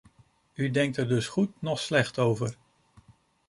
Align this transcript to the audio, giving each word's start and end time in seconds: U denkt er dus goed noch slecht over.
U 0.53 0.71
denkt 0.71 0.97
er 0.97 1.07
dus 1.07 1.27
goed 1.27 1.61
noch 1.61 1.79
slecht 1.79 2.19
over. 2.19 2.57